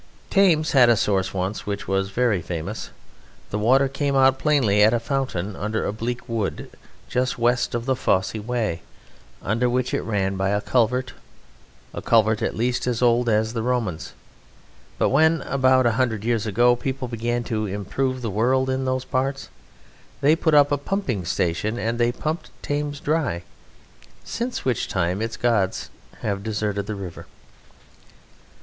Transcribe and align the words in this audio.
Thames 0.31 0.71
had 0.71 0.89
a 0.89 0.97
source 0.97 1.31
once 1.31 1.67
which 1.67 1.87
was 1.87 2.09
very 2.09 2.41
famous. 2.41 2.89
The 3.51 3.59
water 3.59 3.87
came 3.87 4.15
out 4.15 4.39
plainly 4.39 4.81
at 4.81 4.95
a 4.95 4.99
fountain 4.99 5.55
under 5.55 5.85
a 5.85 5.93
bleak 5.93 6.27
wood 6.27 6.71
just 7.07 7.37
west 7.37 7.75
of 7.75 7.85
the 7.85 7.95
Fosse 7.95 8.33
Way, 8.33 8.81
under 9.43 9.69
which 9.69 9.93
it 9.93 10.01
ran 10.01 10.37
by 10.37 10.49
a 10.49 10.59
culvert, 10.59 11.13
a 11.93 12.01
culvert 12.01 12.41
at 12.41 12.55
least 12.55 12.87
as 12.87 13.03
old 13.03 13.29
as 13.29 13.53
the 13.53 13.61
Romans. 13.61 14.13
But 14.97 15.09
when 15.09 15.43
about 15.43 15.85
a 15.85 15.91
hundred 16.01 16.23
years 16.23 16.47
ago 16.47 16.75
people 16.75 17.07
began 17.07 17.43
to 17.43 17.67
improve 17.67 18.23
the 18.23 18.31
world 18.31 18.71
in 18.71 18.85
those 18.85 19.05
parts, 19.05 19.49
they 20.19 20.35
put 20.35 20.55
up 20.55 20.71
a 20.71 20.79
pumping 20.79 21.25
station 21.25 21.77
and 21.77 21.99
they 21.99 22.11
pumped 22.11 22.49
Thames 22.63 22.99
dry 22.99 23.43
since 24.23 24.65
which 24.65 24.87
time 24.87 25.21
its 25.21 25.37
gods 25.37 25.91
have 26.21 26.41
deserted 26.41 26.87
the 26.87 26.95
river. 26.95 27.27